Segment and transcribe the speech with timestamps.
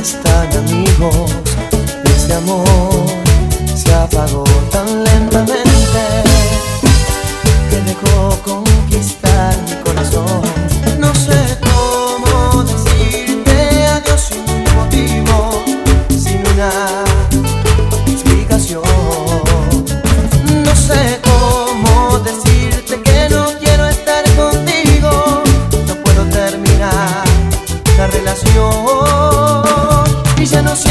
[0.00, 1.30] están amigos,
[2.04, 2.64] ese amor
[3.74, 5.03] se apagó tan
[30.54, 30.83] se nos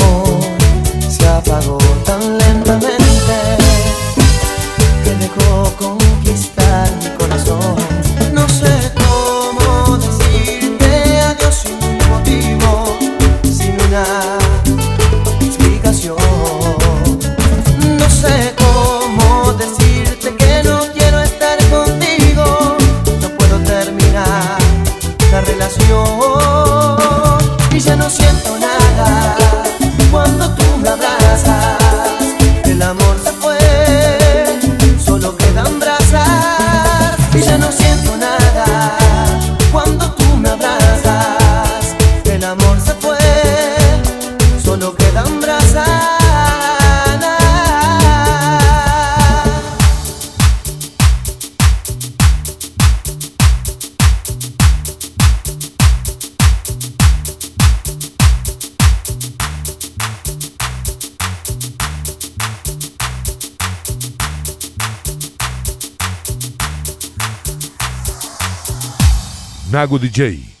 [0.00, 0.40] amor
[1.08, 2.17] se apagó tan
[69.70, 70.57] Nago DJ.